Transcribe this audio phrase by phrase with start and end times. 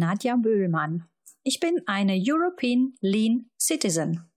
[0.00, 1.04] Nadja Böhlmann.
[1.42, 4.30] Ich bin eine European Lean Citizen.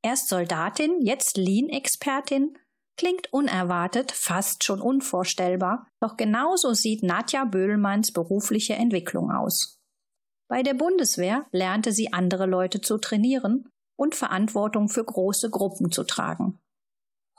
[0.00, 2.56] Erst Soldatin, jetzt Lean-Expertin,
[2.96, 9.80] klingt unerwartet, fast schon unvorstellbar, doch genauso sieht Nadja Böhlmanns berufliche Entwicklung aus.
[10.48, 13.68] Bei der Bundeswehr lernte sie andere Leute zu trainieren
[13.98, 16.60] und Verantwortung für große Gruppen zu tragen.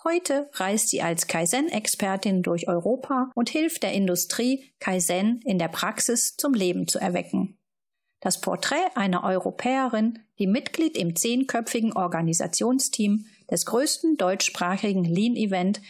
[0.07, 6.37] Heute reist sie als Kaizen-Expertin durch Europa und hilft der Industrie, Kaizen in der Praxis
[6.37, 7.57] zum Leben zu erwecken.
[8.21, 15.81] Das Porträt einer Europäerin, die Mitglied im zehnköpfigen Organisationsteam des größten deutschsprachigen Lean-Event,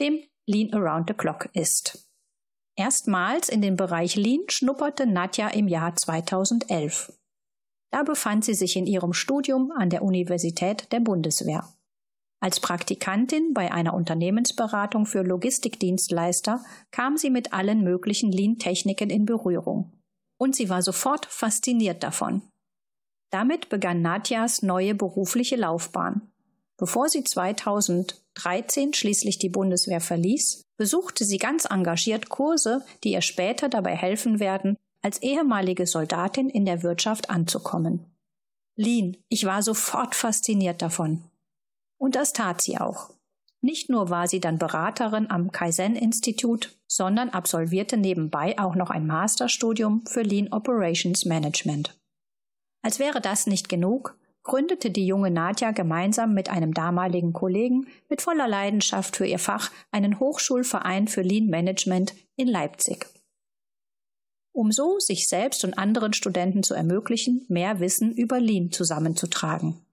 [0.00, 2.08] dem Lean Around the Clock ist.
[2.76, 7.12] Erstmals in den Bereich Lean schnupperte Nadja im Jahr 2011.
[7.90, 11.75] Da befand sie sich in ihrem Studium an der Universität der Bundeswehr.
[12.46, 19.90] Als Praktikantin bei einer Unternehmensberatung für Logistikdienstleister kam sie mit allen möglichen Lean-Techniken in Berührung.
[20.38, 22.42] Und sie war sofort fasziniert davon.
[23.30, 26.30] Damit begann Nadjas neue berufliche Laufbahn.
[26.76, 33.68] Bevor sie 2013 schließlich die Bundeswehr verließ, besuchte sie ganz engagiert Kurse, die ihr später
[33.68, 38.04] dabei helfen werden, als ehemalige Soldatin in der Wirtschaft anzukommen.
[38.76, 41.24] Lean, ich war sofort fasziniert davon.
[41.98, 43.10] Und das tat sie auch.
[43.60, 50.04] Nicht nur war sie dann Beraterin am Kaizen-Institut, sondern absolvierte nebenbei auch noch ein Masterstudium
[50.06, 51.98] für Lean Operations Management.
[52.82, 58.22] Als wäre das nicht genug, gründete die junge Nadja gemeinsam mit einem damaligen Kollegen mit
[58.22, 63.06] voller Leidenschaft für ihr Fach einen Hochschulverein für Lean Management in Leipzig.
[64.52, 69.85] Um so sich selbst und anderen Studenten zu ermöglichen, mehr Wissen über Lean zusammenzutragen.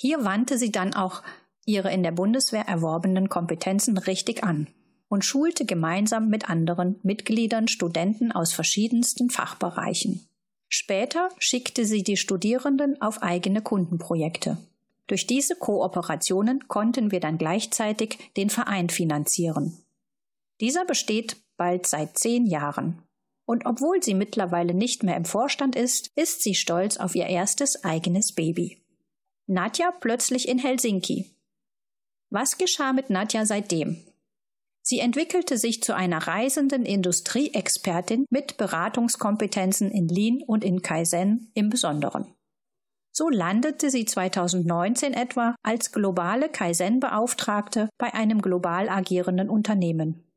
[0.00, 1.22] Hier wandte sie dann auch
[1.66, 4.68] ihre in der Bundeswehr erworbenen Kompetenzen richtig an
[5.08, 10.24] und schulte gemeinsam mit anderen Mitgliedern Studenten aus verschiedensten Fachbereichen.
[10.68, 14.58] Später schickte sie die Studierenden auf eigene Kundenprojekte.
[15.08, 19.82] Durch diese Kooperationen konnten wir dann gleichzeitig den Verein finanzieren.
[20.60, 23.02] Dieser besteht bald seit zehn Jahren.
[23.46, 27.82] Und obwohl sie mittlerweile nicht mehr im Vorstand ist, ist sie stolz auf ihr erstes
[27.82, 28.78] eigenes Baby.
[29.50, 31.34] Nadja plötzlich in Helsinki.
[32.28, 33.96] Was geschah mit Nadja seitdem?
[34.82, 41.70] Sie entwickelte sich zu einer reisenden Industrieexpertin mit Beratungskompetenzen in Lean und in Kaizen im
[41.70, 42.26] Besonderen.
[43.10, 50.28] So landete sie 2019 etwa als globale Kaizen-Beauftragte bei einem global agierenden Unternehmen.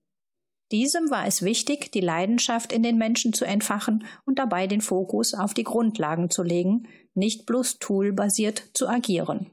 [0.71, 5.33] Diesem war es wichtig, die Leidenschaft in den Menschen zu entfachen und dabei den Fokus
[5.33, 9.49] auf die Grundlagen zu legen, nicht bloß toolbasiert zu agieren.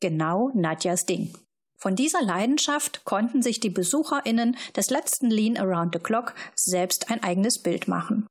[0.00, 1.32] Genau Nadjas Ding.
[1.78, 7.22] Von dieser Leidenschaft konnten sich die BesucherInnen des letzten Lean Around the Clock selbst ein
[7.22, 8.26] eigenes Bild machen.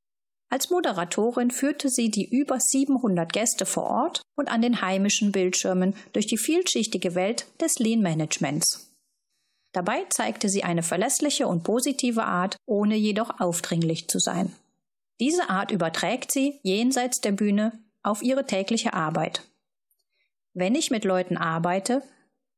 [0.49, 5.95] Als Moderatorin führte sie die über 700 Gäste vor Ort und an den heimischen Bildschirmen
[6.13, 8.91] durch die vielschichtige Welt des Lean Managements.
[9.73, 14.53] Dabei zeigte sie eine verlässliche und positive Art, ohne jedoch aufdringlich zu sein.
[15.19, 17.73] Diese Art überträgt sie jenseits der Bühne
[18.05, 19.43] auf ihre tägliche Arbeit.
[20.53, 22.01] Wenn ich mit Leuten arbeite,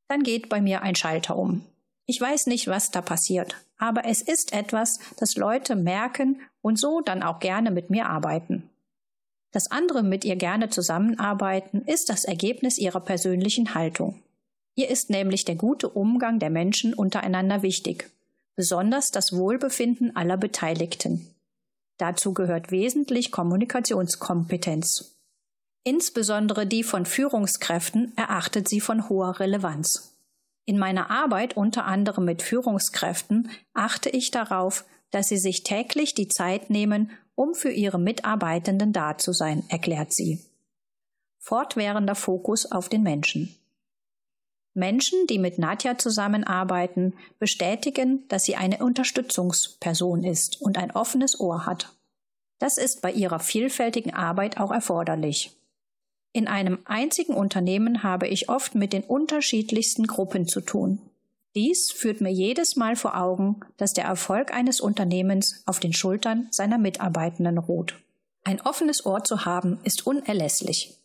[0.08, 1.64] dann geht bei mir ein Schalter um.
[2.06, 7.02] Ich weiß nicht, was da passiert, aber es ist etwas, das Leute merken und so
[7.02, 8.70] dann auch gerne mit mir arbeiten.
[9.52, 14.22] Dass andere mit ihr gerne zusammenarbeiten, ist das Ergebnis ihrer persönlichen Haltung.
[14.76, 18.12] Ihr ist nämlich der gute Umgang der Menschen untereinander wichtig,
[18.56, 21.28] besonders das Wohlbefinden aller Beteiligten.
[21.98, 25.17] Dazu gehört wesentlich Kommunikationskompetenz.
[25.84, 30.18] Insbesondere die von Führungskräften erachtet sie von hoher Relevanz.
[30.66, 36.28] In meiner Arbeit unter anderem mit Führungskräften achte ich darauf, dass sie sich täglich die
[36.28, 40.44] Zeit nehmen, um für ihre Mitarbeitenden da zu sein, erklärt sie.
[41.40, 43.56] Fortwährender Fokus auf den Menschen.
[44.74, 51.66] Menschen, die mit Nadja zusammenarbeiten, bestätigen, dass sie eine Unterstützungsperson ist und ein offenes Ohr
[51.66, 51.94] hat.
[52.60, 55.57] Das ist bei ihrer vielfältigen Arbeit auch erforderlich.
[56.34, 61.00] In einem einzigen Unternehmen habe ich oft mit den unterschiedlichsten Gruppen zu tun.
[61.56, 66.48] Dies führt mir jedes Mal vor Augen, dass der Erfolg eines Unternehmens auf den Schultern
[66.52, 67.96] seiner Mitarbeitenden ruht.
[68.44, 70.98] Ein offenes Ohr zu haben, ist unerlässlich.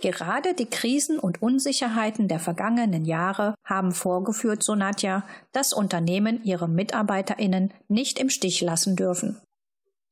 [0.00, 6.68] Gerade die Krisen und Unsicherheiten der vergangenen Jahre haben vorgeführt, so Nadja, dass Unternehmen ihre
[6.68, 9.40] MitarbeiterInnen nicht im Stich lassen dürfen.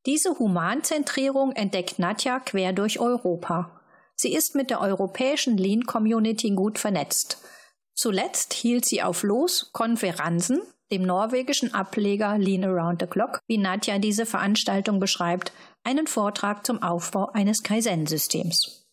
[0.06, 3.81] Diese Humanzentrierung entdeckt Nadja quer durch Europa.
[4.22, 7.38] Sie ist mit der europäischen Lean Community gut vernetzt.
[7.96, 13.98] Zuletzt hielt sie auf Los Konferenzen, dem norwegischen Ableger Lean Around the Clock, wie Nadja
[13.98, 15.50] diese Veranstaltung beschreibt,
[15.82, 18.86] einen Vortrag zum Aufbau eines Kaizen-Systems.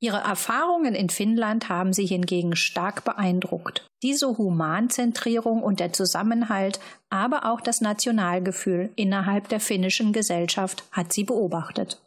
[0.00, 3.86] Ihre Erfahrungen in Finnland haben sie hingegen stark beeindruckt.
[4.02, 11.22] Diese Humanzentrierung und der Zusammenhalt, aber auch das Nationalgefühl innerhalb der finnischen Gesellschaft hat sie
[11.22, 12.02] beobachtet.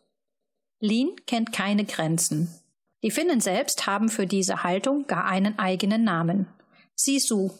[0.83, 2.53] Lean kennt keine Grenzen.
[3.03, 6.45] Die Finnen selbst haben für diese Haltung gar einen eigenen Namen.
[6.93, 7.51] Sisu,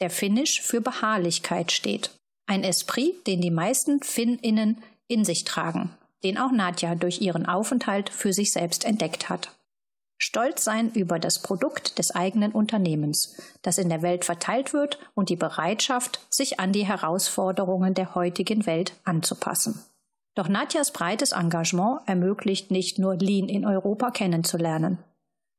[0.00, 2.10] der finnisch für Beharrlichkeit steht.
[2.46, 5.90] Ein Esprit, den die meisten Finninnen in sich tragen,
[6.24, 9.54] den auch Nadja durch ihren Aufenthalt für sich selbst entdeckt hat.
[10.16, 15.28] Stolz sein über das Produkt des eigenen Unternehmens, das in der Welt verteilt wird und
[15.28, 19.84] die Bereitschaft, sich an die Herausforderungen der heutigen Welt anzupassen.
[20.38, 24.98] Doch Nadjas breites Engagement ermöglicht nicht nur Lean in Europa kennenzulernen.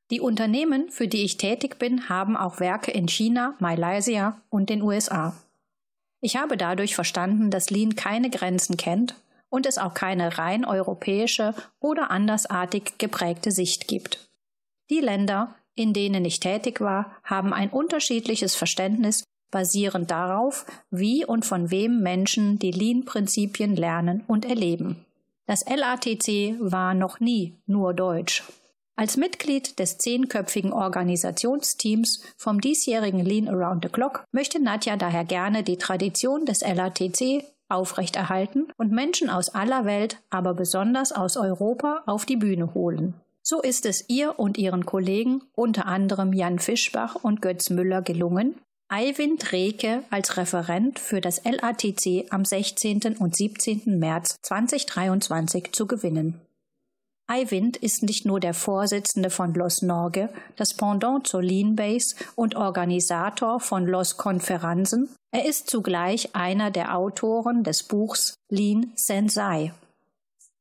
[0.10, 4.82] Die Unternehmen, für die ich tätig bin, haben auch Werke in China, Malaysia und den
[4.82, 5.36] USA.
[6.22, 9.16] Ich habe dadurch verstanden, dass Lean keine Grenzen kennt
[9.50, 14.30] und es auch keine rein europäische oder andersartig geprägte Sicht gibt.
[14.90, 21.46] Die Länder, in denen ich tätig war, haben ein unterschiedliches Verständnis basierend darauf, wie und
[21.46, 25.06] von wem Menschen die Lean-Prinzipien lernen und erleben.
[25.46, 28.44] Das LATC war noch nie nur Deutsch.
[28.96, 35.64] Als Mitglied des zehnköpfigen Organisationsteams vom diesjährigen Lean Around the Clock möchte Nadja daher gerne
[35.64, 42.26] die Tradition des LATC aufrechterhalten und Menschen aus aller Welt, aber besonders aus Europa auf
[42.26, 43.14] die Bühne holen.
[43.42, 48.56] So ist es ihr und ihren Kollegen, unter anderem Jan Fischbach und Götz Müller, gelungen,
[48.92, 53.18] Eivind Reke als Referent für das LATC am 16.
[53.20, 54.00] und 17.
[54.00, 56.42] März 2023 zu gewinnen.
[57.28, 62.56] Eivind ist nicht nur der Vorsitzende von Los Norge, das Pendant zur Lean Base und
[62.56, 69.72] Organisator von Los Konferenzen, er ist zugleich einer der Autoren des Buchs Lean Sensei.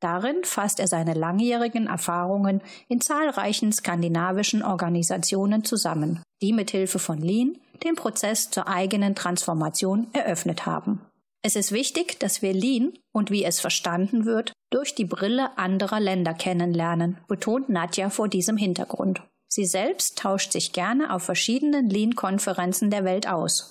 [0.00, 7.18] Darin fasst er seine langjährigen Erfahrungen in zahlreichen skandinavischen Organisationen zusammen, die mit Hilfe von
[7.18, 11.00] Lean den Prozess zur eigenen Transformation eröffnet haben.
[11.42, 16.00] Es ist wichtig, dass wir Lean und wie es verstanden wird, durch die Brille anderer
[16.00, 19.22] Länder kennenlernen, betont Nadja vor diesem Hintergrund.
[19.48, 23.70] Sie selbst tauscht sich gerne auf verschiedenen Lean-Konferenzen der Welt aus.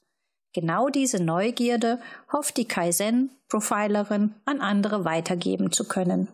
[0.53, 1.99] Genau diese Neugierde
[2.31, 6.29] hofft die Kaizen-Profilerin an andere weitergeben zu können.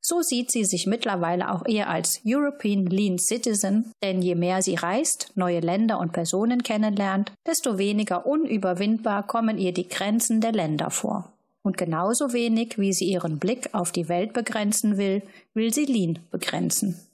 [0.00, 4.76] So sieht sie sich mittlerweile auch eher als European Lean Citizen, denn je mehr sie
[4.76, 10.90] reist, neue Länder und Personen kennenlernt, desto weniger unüberwindbar kommen ihr die Grenzen der Länder
[10.90, 11.32] vor.
[11.62, 15.22] Und genauso wenig wie sie ihren Blick auf die Welt begrenzen will,
[15.54, 17.07] will sie Lean begrenzen.